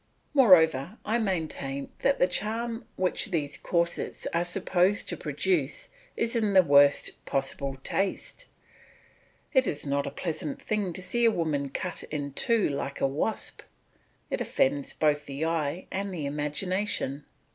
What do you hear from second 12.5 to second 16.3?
like a wasp it offends both the eye and the